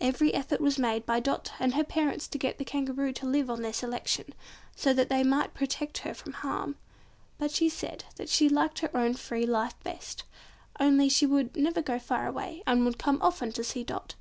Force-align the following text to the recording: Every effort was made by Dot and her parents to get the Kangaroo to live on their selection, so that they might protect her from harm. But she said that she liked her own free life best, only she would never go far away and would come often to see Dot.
Every 0.00 0.34
effort 0.34 0.60
was 0.60 0.80
made 0.80 1.06
by 1.06 1.20
Dot 1.20 1.52
and 1.60 1.74
her 1.74 1.84
parents 1.84 2.26
to 2.26 2.38
get 2.38 2.58
the 2.58 2.64
Kangaroo 2.64 3.12
to 3.12 3.26
live 3.26 3.48
on 3.48 3.62
their 3.62 3.72
selection, 3.72 4.34
so 4.74 4.92
that 4.92 5.08
they 5.08 5.22
might 5.22 5.54
protect 5.54 5.98
her 5.98 6.12
from 6.12 6.32
harm. 6.32 6.74
But 7.38 7.52
she 7.52 7.68
said 7.68 8.02
that 8.16 8.28
she 8.28 8.48
liked 8.48 8.80
her 8.80 8.90
own 8.96 9.14
free 9.14 9.46
life 9.46 9.78
best, 9.84 10.24
only 10.80 11.08
she 11.08 11.24
would 11.24 11.56
never 11.56 11.82
go 11.82 12.00
far 12.00 12.26
away 12.26 12.64
and 12.66 12.84
would 12.84 12.98
come 12.98 13.22
often 13.22 13.52
to 13.52 13.62
see 13.62 13.84
Dot. 13.84 14.16